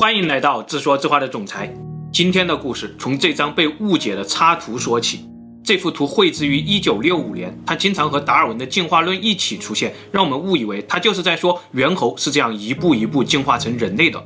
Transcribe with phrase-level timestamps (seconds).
[0.00, 1.68] 欢迎来到自说自话的总裁。
[2.12, 5.28] 今天的故事从这张被误解的插图说起。
[5.64, 14.24] 这幅图绘制于1965年，它经常和达尔文的进化论一起出现，让我们误以为它就是在说猿猴是这样一步一步进化成人类的。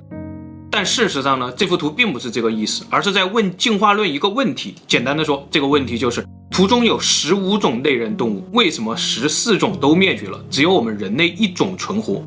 [0.71, 4.75] 但事实上呢，这幅图并不是这个意思，而是在问进化论一个问题。
[4.87, 12.23] 简单的说，这个问题就是：图中有十五种类人动物，为什么十四种都灭绝了，只有我们人类一种存活？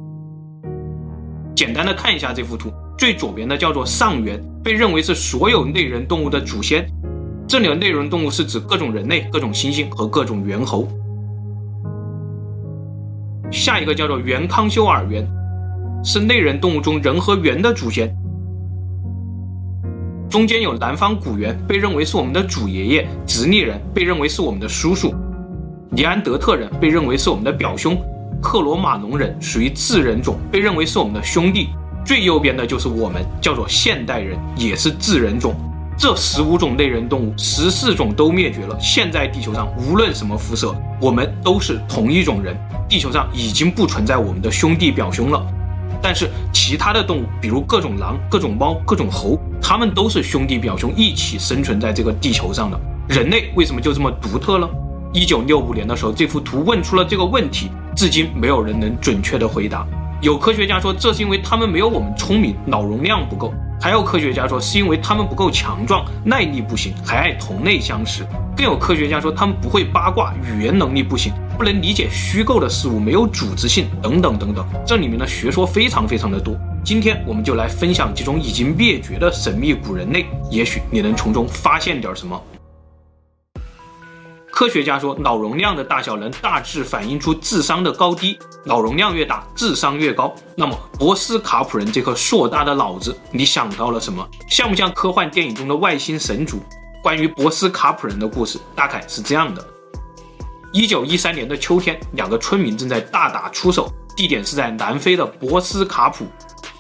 [1.56, 2.72] 简单的看一下这幅图。
[2.98, 6.88] 最左边的叫做上猿，被认为是所有类人动物的祖先。
[7.48, 10.88] 这里的类人动物是指各种人类、各种猩猩和各种猿猴。
[13.52, 15.28] 下一个叫做原康休尔猿，
[16.04, 18.14] 是类人动物中人和猿的祖先。
[20.30, 25.14] 中间有南方古猿，被认为是我们的祖爷爷；直立人被认为是我们的叔叔；
[25.92, 27.94] 尼安德特人被认为是我们的表兄；
[28.42, 31.68] 克罗马农人属于智人种，被认为是我们的兄弟。
[32.06, 35.56] 最右边的就是我们，叫做现代人，也是智人种。
[35.98, 38.78] 这十五种类人动物，十四种都灭绝了。
[38.80, 42.56] 现在地球上无论什么肤色，我们都是同一种人。
[42.88, 45.44] 地球上已经不存在我们的兄弟表兄了。
[46.00, 52.80] 但是其他的动物，比如各种狼、各种猫、各种猴，它们都是兄弟表兄一起生存在这个地球上的。
[53.08, 54.70] 人类为什么就这么独特呢？
[55.12, 59.88] 一九六五年的时候，这幅图问出了这个问题，至今没有人能准确的回答。
[60.22, 68.24] 有科学家说，这是因为他们没有我们聪明，脑容量不够；还有科学家说，是因为他们不够强壮，耐力不行，还爱同类相食；
[68.56, 74.66] 更有科学家说，他们不会八卦，语言能力不行，不能理解虚构的事物，没有组织性，等等等等。
[74.86, 76.56] 这里面的学说非常非常的多。
[76.84, 82.42] 今天我们就来分享几种已经灭绝的神秘古人类，也许你能从中发现点什么。
[84.56, 90.34] 科学家说，脑容量的大小能大致反映出智商的高低，脑容量越大，智商越高。
[90.56, 94.26] 那么，博斯卡普人这颗硕大的脑子，你想到了什么？
[94.48, 96.62] 像不像科幻电影中的外星神族？
[97.04, 99.62] 关于博斯卡普人的故事，大概是这样的：
[100.72, 106.26] 一九一三年的秋天，两个村民正在大打出手，地点是在南非的博斯卡普。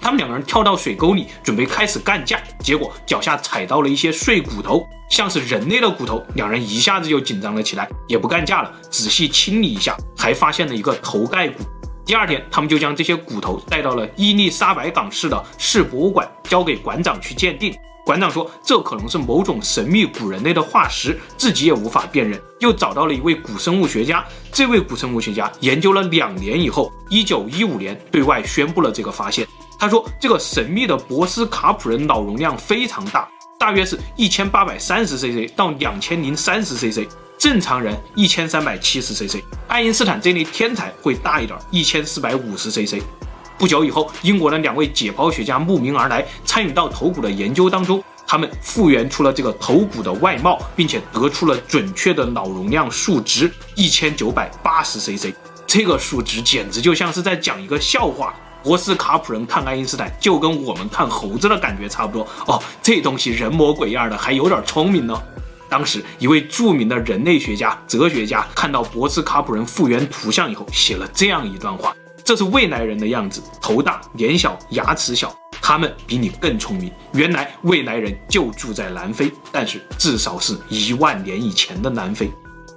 [0.02, 6.24] 他们两个人跳到水沟里，准备开始干架，结果脚下踩到了一些碎骨头，像是人类的骨头。
[6.36, 11.64] 两人一下子就紧张了起来，也不干架了，仔细清理一下，还发现了一个头盖骨。
[12.06, 17.76] 第二天，他们就将这些骨头带到了伊丽莎白港市的市博物馆，交给馆长去鉴定。
[18.06, 22.40] 馆长说，这可能是某种神秘古人类的化石，自己也无法辨认。
[22.60, 29.48] 又找到了一位古生物学家，这位古生物学家研究了两年以后，一九一五年对外宣布了这个发现。
[29.78, 33.28] 他说：“这个神秘的博斯卡普人脑容量非常大，
[33.60, 43.02] 大约是一千八百三十 cc 到两千零三十 cc，正常人一千三百七十 cc，爱因斯坦这类天才会大一点，一千四百五十 cc。
[43.58, 55.34] 不久以后，英国的两位解剖学家慕名而来，参与到头骨的研究当中，他们复原出了这个头骨的外貌，并且得出了准确的脑容量数值一千九百八十 cc，
[55.68, 58.34] 这个数值简直就像是在讲一个笑话。”
[58.66, 62.60] 博斯卡普人看爱因斯坦，就跟我们看猴子的感觉差不多哦。
[62.82, 65.16] 这东西人模鬼样的，还有点聪明呢。
[65.70, 75.32] 当时一位著名的人类学家、哲学家看到博斯卡普人复原图像以后，写了这样一段话：这是未来人的样子，头大脸小，牙齿小，
[75.62, 76.92] 他们比你更聪明。
[77.14, 82.32] 原来未来人就住在南非，但是至少是一万年以前的南非。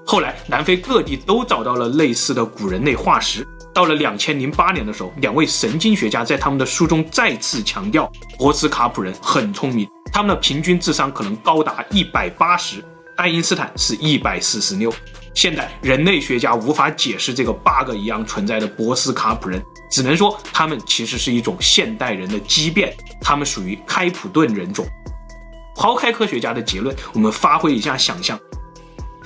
[0.06, 3.47] 后来南非各地都找到了类似的古人类化石。
[3.78, 12.84] 到了两千零八年的时候，两位神经学家在他们的书中再次强调，博斯卡普人很聪明，他们的平均智商可能高达一百八十，
[13.16, 14.93] 爱因斯坦是一百四十六。
[15.33, 24.84] 现代人类学家无法解释这个 bug 一样存在的博斯卡普人，只能说他们其实是一种现代人的畸变，他们属于开普敦人种。
[25.77, 28.37] 抛开科学家的结论，我们发挥一下想象。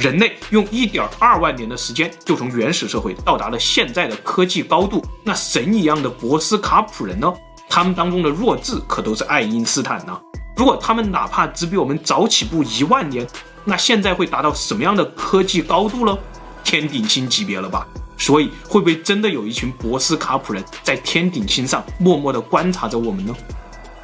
[0.02, 7.32] 人类用一点二万年的时间就从原始社会到达了现在的科技高度，那神一样的博斯卡普人呢？
[7.68, 10.20] 他们当中的弱智可都是爱因斯坦呢。
[10.56, 13.24] 如果他们哪怕只比我们早起步一万年，
[13.64, 16.18] 那现在会达到什么样的科技高度呢？
[16.64, 17.86] 天顶星级别了吧？
[18.18, 23.32] 所以会不会真的有一群博斯卡普人在天顶星上默默地观察着我们呢？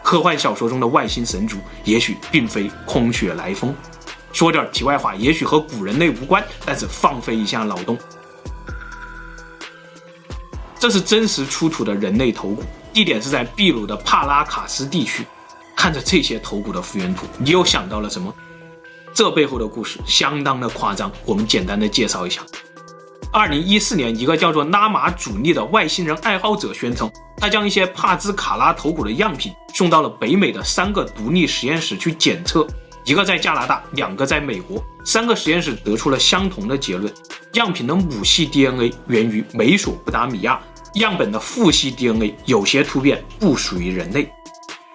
[0.01, 3.75] 科幻小说中的外星神族也许并非空穴来风。
[4.39, 7.99] 说点题外话，也许和古人类无关，但是放飞一下脑洞。
[10.79, 12.63] 这是真实出土的人类头骨，
[12.93, 15.27] 地点是在秘鲁的帕拉卡斯地区。
[15.75, 18.33] 看着这些头骨的复原图，你又想到了什么？
[19.13, 22.41] 这背后的故事相当的夸张，我们简单的介绍一下。
[23.33, 32.65] 二零一四年，一个叫做拉玛祖利的外星人爱好者宣称，他将一些帕兹卡拉头骨的样品送到了北美的三个独立实验室去检测，
[33.09, 37.11] 一个在加拿大，两个在美国，三个实验室得出了相同的结论：
[37.55, 40.61] 样品的母系 DNA 源于美索不达米亚，
[40.97, 44.31] 样本的父系 DNA 有些突变，不属于人类。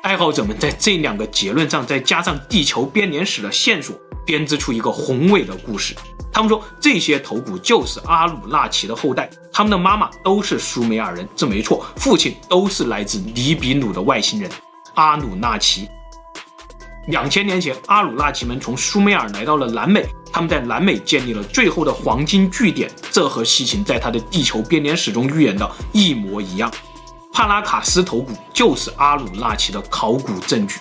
[0.03, 5.95] 爱好者们在这两个结论上再加上地球编年史的线索，编织出一个宏伟的故事。
[6.31, 14.47] 他们说这些头骨就是阿鲁纳奇的后代，他们的妈妈都是苏美尔人，这没错，父亲都是来自尼比鲁的外星人
[14.93, 15.89] 阿努纳奇。
[17.07, 26.71] 两千年前，阿鲁纳奇们从苏美尔来到了南美，他们在南美建立了最后的黄金据点，这和西秦在他的地球编年史中预言的一模一样。
[27.33, 30.79] 帕拉卡斯头骨就是阿鲁纳奇的考古证据。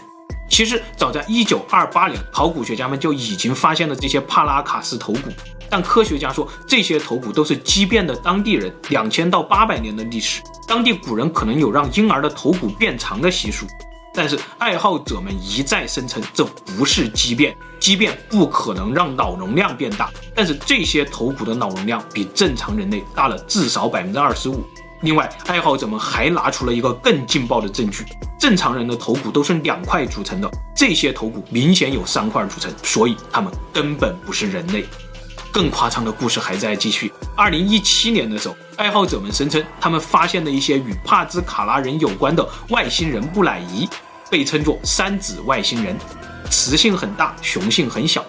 [0.49, 5.31] 其实早在一九二八年，考古学家们就已经发现了这些帕拉卡斯头骨，
[5.69, 13.67] 但科学家说这些头骨都是畸变的当地人，两千到八百年的历史，当地古人可能有让婴儿的头骨变长的习俗。
[14.15, 24.63] 但是爱好者们一再声称这不是畸变，畸变不可能让脑容量变大，但是这些头骨的脑容量比正常人类大了至少百分之二十五。
[25.01, 28.05] 另外，爱好者们还拿出了一个更劲爆的证据：
[28.39, 34.85] 正常人的头骨都是两块组成的，这些头骨明显有三块组成，所以他们根本不是人类。
[35.53, 37.13] 更夸张的故事还在继续。
[37.37, 43.87] 二零一七年的时候，爱好者们声称他们发现了一些与帕兹卡拉人有关的外星人木乃伊，
[44.31, 45.95] 被称作三指外星人，
[46.51, 48.25] 雌性很大，雄性很小。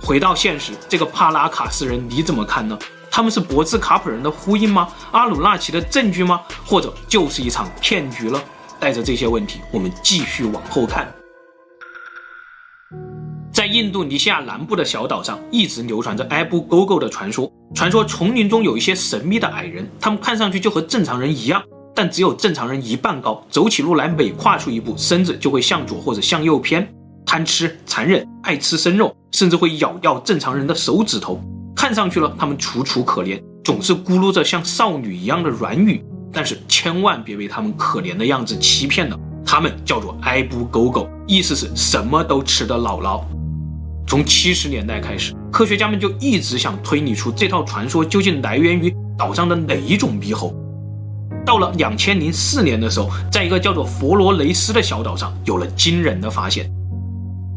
[0.00, 2.78] 回到现实，这个帕拉卡斯人你怎么看呢？
[3.10, 4.88] 他们是博兹卡普人的呼应吗？
[5.10, 6.40] 阿鲁纳奇的证据吗？
[6.64, 8.40] 或者就是一场骗局了？
[8.78, 11.12] 带着这些问题，我们继续往后看。
[13.78, 17.48] 印度尼西亚南部的小岛上，一直流传着埃布勾勾的传说。
[17.76, 21.62] 传说丛林中有一些神秘的矮人，他们看上去就和正常人一样，
[21.94, 26.92] 但只有正常人一半高，走起路来每跨出一步，身子就会向左或者向右偏。
[27.24, 31.40] 贪吃、残忍、爱吃生肉，甚至会咬掉正常人的手指头。
[31.76, 36.02] 看上去呢，他们楚楚可怜，总是咕噜着像少女一样的软语。
[36.32, 39.16] 但是千万别被他们可怜的样子欺骗了，
[39.46, 43.22] 他们叫做埃布勾勾，意思是什么都吃的姥姥。
[44.08, 50.54] 从七十年代开始，科学家们就一直想推理出这套传说究竟来源于岛上的哪一种猕猴。
[51.44, 56.72] 到了两千零四年的时候，在一个叫做佛罗雷斯的小岛上，有了惊人的发现。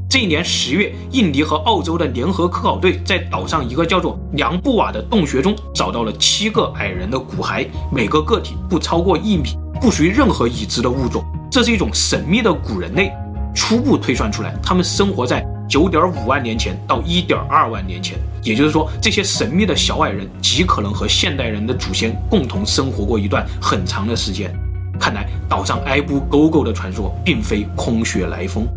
[0.09, 11.23] 这一年十月，印尼和澳洲的联合科考队在岛上一个叫做梁布瓦的洞穴中找到了七个矮人的骨骸，每个个体不超过一米，不属于任何已知的物种。
[11.49, 13.09] 这是一种神秘的古人类。
[13.55, 24.53] 初步推算出来，他们生活在九点五万年前到一点二万年前，也就是说，这些神秘的小矮人极可能和现代人的祖先共同生活过一段很长的时间。
[24.99, 28.67] 看来，岛上埃布勾勾的传说并非空穴来风。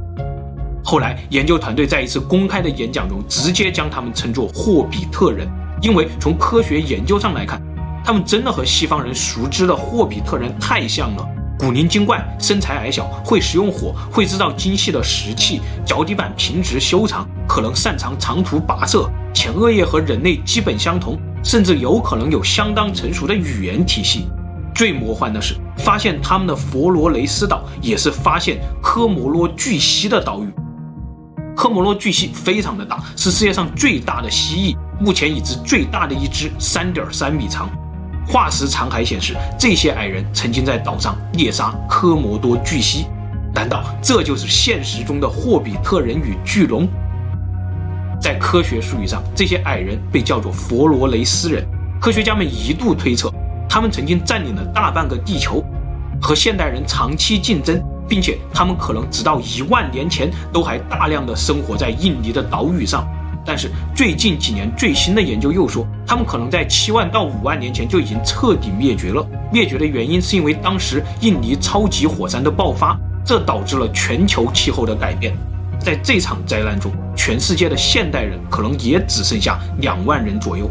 [0.84, 5.48] 后来，研究团队在一次公开的演讲中，直接将他们称作霍比特人，
[5.82, 7.60] 因为从科学研究上来看，
[8.04, 11.28] 他们真的和西方人熟知的霍比特人太像了。
[11.56, 24.26] 古灵精怪，身材矮小，会使用火，会制造精细的石器，脚底板平直修长，可能擅长长途跋涉，前额叶和人类基本相同，甚至有可能有相当成熟的语言体系。
[24.74, 30.52] 最魔幻的是，发现他们的佛罗雷斯岛也是发现科摩罗巨蜥的岛屿。
[31.56, 37.70] 科摩罗巨蜥非常的大，是世界上最大的蜥蜴，目前已知最大的一只三点三米长。
[38.34, 43.06] 化石残骸显示，这些矮人曾经在岛上猎杀科摩多巨蜥。
[43.54, 46.88] 难道这就是现实中的霍比特人与巨龙？
[48.20, 51.64] 在科学术语上，这些矮人被叫做佛罗雷斯人。
[52.00, 53.32] 科学家们一度推测，
[53.68, 55.64] 他们曾经占领了大半个地球，
[56.20, 57.80] 和现代人长期竞争。
[58.06, 63.08] 并且他们可能直到一万年前都还大量的生活在印尼的岛屿上，
[63.46, 69.26] 但是最近几年最新的研究又说，他们可能在七万到五万年前就已经彻底灭绝了。
[69.52, 75.36] 灭绝的原因是因为当时印尼超级火山的爆发，这导致了全球气候的改变。
[75.78, 80.70] 在这场灾难中，全世界的现代人可能也只剩下两万人左右。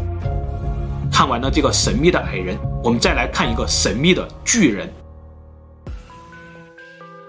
[1.12, 4.92] 看完了这个神秘的矮人，我们再来看一个神秘的巨人。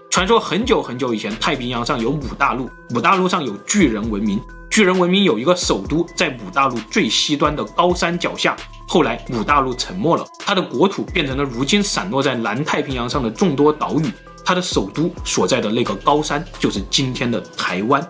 [0.09, 4.39] 传说很久很久以前，太平洋上有五大陆，五大陆上有巨人文明。
[4.75, 8.57] 巨人文明有一个首都在五大陆最西端的高山脚下。
[8.85, 14.11] 后来五大陆沉没了，它的国土变成了如今散落在南太平洋上的众多岛屿。
[14.43, 18.05] 它的首都所在的那个高山就是今天的台湾。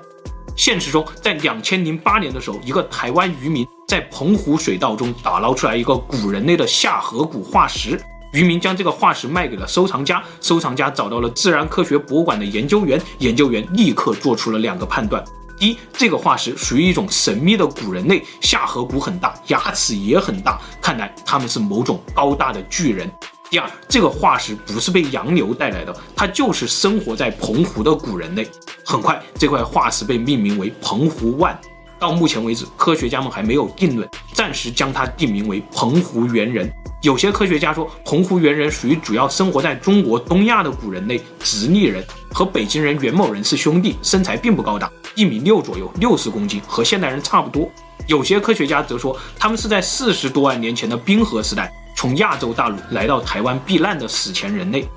[0.55, 8.01] 现实中，在两千零八年的时候，一个台湾渔民在澎湖水道中打捞出来一个古人类的下颌骨化石。
[8.33, 15.23] 渔民将这个化石卖给了收藏家，收藏家找到了自然科学博物馆的研究员，研究员立刻做出了两个判断：
[15.57, 23.07] 第一，这个化石属于一种神秘的古人类，下颌骨很大，牙齿也很大，看来他们是某种高大的巨人；
[23.49, 28.49] 第二，这个化石不是被洋流带来的，它就是生活在澎湖的古人类。
[28.85, 31.57] 很快，这块化石被命名为澎湖湾。
[31.99, 36.71] 到目前为止，科学家们还没有定论，暂时将它定名为澎湖猿人。
[37.01, 47.69] 有些科学家说，澎湖猿人属于主要生活在中国东亚的古人类直立人，和北京人袁某人是兄弟，身材并不高大，一米六左右，六十公斤，和现代人差不多。
[48.07, 54.87] 有些科学家则说，他们是在四十多万年前的冰河时代，从亚洲大陆来到台湾避难的史前人类。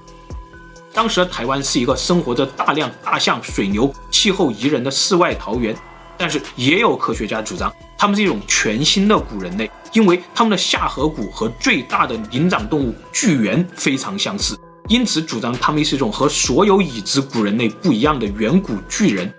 [0.94, 5.76] 当时的台湾是一个生活着大量大象、水牛、气候宜人的世外桃源。
[6.18, 14.58] 但是也有科学家主张，他们是一种全新的古人类，因为他们的下颌骨和最大的灵长动物巨猿非常相似，
[14.88, 19.32] 因此主张他们是一种和所有已知古人类不一样的远古巨人。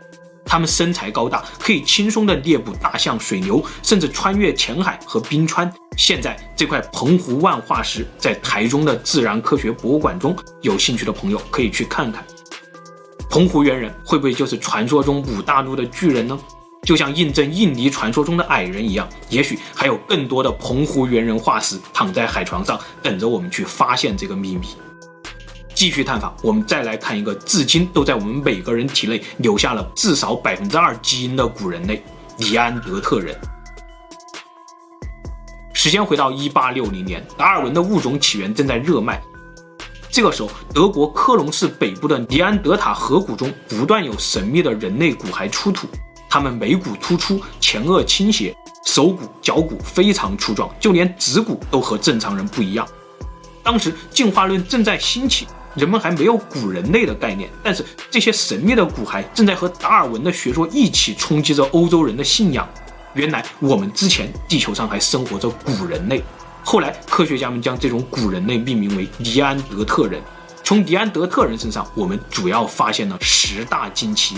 [0.46, 5.72] 他们身材高大，可以轻松地猎捕大象、水牛，甚至穿越浅海和冰川。
[5.96, 12.26] 现在这块澎湖万化石在台中的自然科学博物馆中，有兴趣的朋友可以去看看。
[13.30, 16.40] 澎湖猿人会不会就是传说中五大陆的巨人呢？
[16.90, 24.70] 就像印证印尼传说中的矮人一样，也许还有更多的澎湖猿人化石躺在海床上，等着我们去发现这个秘密。
[25.76, 32.04] 继续探访，我们再来看一个至今都在我们每个人体内留下了至少百分之二基因的古人类——
[32.38, 33.40] 尼安德特人。
[35.72, 39.22] 时间回到一八六零年，达尔文的物种起源正在热卖。
[40.10, 45.88] 这个时候，德国科隆市北部的尼安德塔河谷中不断有神秘的人类骨骸出土。
[46.30, 48.56] 他们眉骨突出，前额倾斜，
[48.86, 52.88] 手骨、脚骨非常粗壮，就连指骨都和正常人不一样。
[53.64, 62.68] 当时进化论正在兴起，人们还没有古人类的概念，但是这些神秘的骨骸正在和达尔文的学说一起冲击着欧洲人的信仰。
[63.16, 66.24] 原来我们之前地球上还生活着古人类，
[66.64, 70.22] 后来科学家们将这种古人类命名为尼安德特人。
[70.64, 74.36] 从尼安德特人身上，我们主要发现了十大惊奇。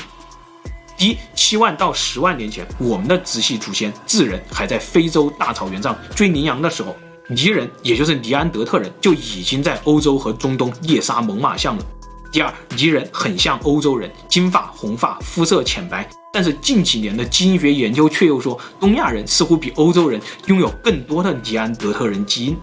[1.02, 6.96] 一，七万到十万年前，我们的直系祖先智人还在非洲大草原上追羚羊的时候，
[7.28, 11.84] 尼人也就是尼安德特人就已经在欧洲和中东猎杀猛犸象了。
[12.32, 22.56] 第二，尼人很像欧洲人，金发红发，肤色浅白，但是近几年的基因学研究却又说，东亚人似乎比欧洲人拥有更多的尼安德特人基因。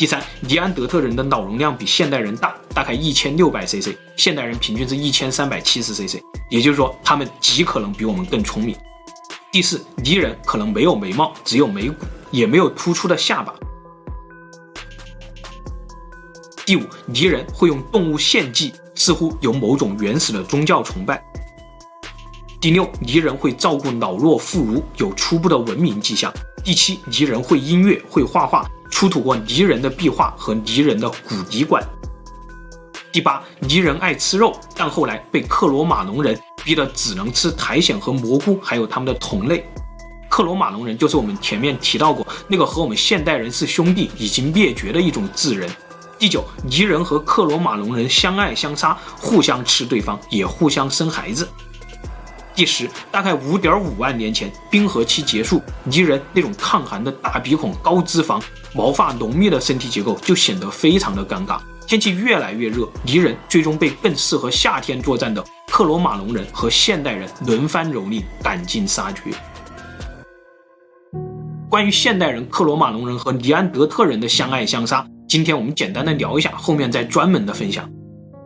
[0.00, 8.74] 第三，尼安德特人的脑容量比现代人大，大概一千六百 cc，现代人平均是一千三百七十 cc，也就是说，他们极可能比我们更聪明。
[9.52, 13.52] 第四，尼人可能没有眉毛，只有眉骨，也没有突出的下巴。
[16.64, 21.22] 第五，尼人会用动物献祭，似乎有某种原始的宗教崇拜。
[22.58, 26.32] 第六，尼人会照顾老弱妇孺，有初步的文明迹象。
[26.64, 28.66] 第七，尼人会音乐，会画画。
[28.90, 31.82] 出土过泥人的壁画和泥人的骨底管。
[33.12, 39.64] 第八，泥人爱吃肉，但后来被克罗马农人逼得只能吃苔藓和蘑菇，还有他们的同类。
[40.28, 45.68] 克罗马农人就是我们前面提到过那个和我们现代人是兄弟、已经灭绝的一种智人。
[46.18, 51.48] 第九，泥人和克罗马农人相爱相杀，互相吃对方，也互相生孩子。
[52.60, 58.38] 第十，大概五点五万年前，冰河期结束，尼人那种抗寒的大鼻孔、高脂肪、
[58.74, 61.58] 毛发浓密的身体结构就显得非常的尴尬。
[61.86, 69.30] 天气越来越热，尼人最终被更适合夏天作战的克罗马农人和现代人轮番蹂躏，赶尽杀绝。
[71.70, 77.90] 关于现代人、克罗马农人和尼安德特人的相爱相杀，今天我们简单的聊一下，后面再专门的分享。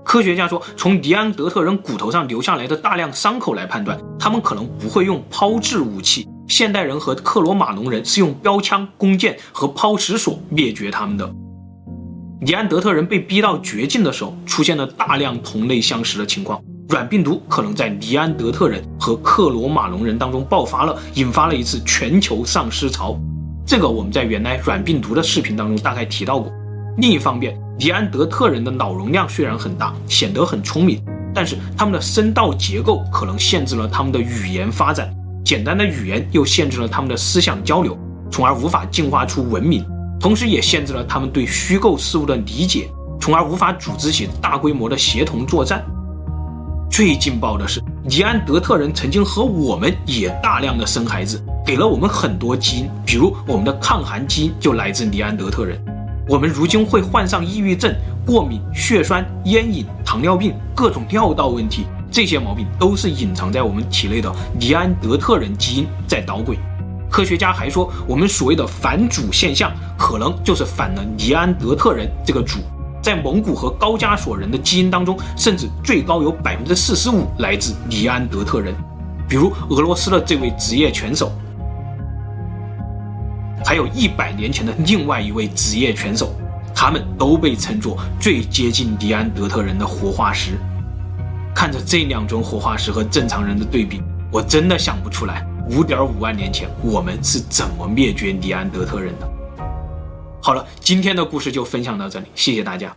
[0.05, 6.29] 科学家说，从尼安德特人骨头上留下来的大量伤口来判断，他们可能不会用抛掷武器。
[6.47, 11.29] 现代人和克罗马农人是用标枪、弓箭和抛石索灭绝他们的。
[12.43, 16.63] 尼安德特人被逼到绝境的时候，出现了大量同类相食的情况。
[16.91, 23.19] 软病毒可能在尼安德特人和克罗马农人当中爆发了，引发了一次全球丧尸潮。
[23.67, 26.53] 这个我们在原来软病毒的视频当中大概提到过。
[26.99, 31.02] 另一方面，尼安德特人的脑容量虽然很大，显得很聪明，
[31.35, 35.12] 但是他们的声道结构可能限制了他们的语言发展。
[35.45, 37.99] 简单的语言又限制了他们的思想交流，
[38.31, 39.85] 从而无法进化出文明，
[40.21, 42.88] 同时也限制了他们对虚构事物的理解，
[43.21, 45.85] 从而无法组织起大规模的协同作战。
[46.88, 55.78] 最劲爆的是，尼安德特人曾经和我们也大量的生孩子，给了我们很多基因，比如我们的抗寒基因就来自尼安德特人。
[56.26, 66.59] 我们如今会患上抑郁症、过敏、血栓、烟瘾、糖尿病、各种尿道问题，这些毛病都是隐藏在我们体内的尼安德特人基因在捣鬼。
[67.11, 72.59] 科学家还说，我们所谓的反主现象，可能就是反了尼安德特人这个主。
[73.02, 78.75] 在蒙古和高加索人的基因当中，甚至最高有百分之四十五来自尼安德特人，
[79.28, 81.31] 比如俄罗斯的这位职业拳手，
[83.64, 86.35] 还有一百年前的另外一位职业拳手，
[86.75, 90.59] 他们都被称作最接近尼安德特人的活化石。
[91.54, 99.30] 看着这两尊活化石和正常人的对比，我真的想不出来五点五万年前我们是怎么灭绝尼安德特人的。
[100.42, 102.94] 好了，今天的故事就分享到这里，谢谢大家。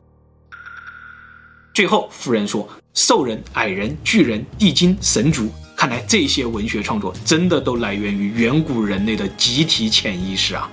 [1.74, 5.50] 最后，夫人说：“兽人、矮人、巨人、地精、神族，
[5.88, 10.70] 看来这些文学创作真的都来源于远古人类的集体潜意识啊。”